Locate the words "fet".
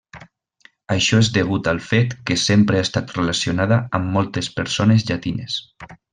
1.89-2.15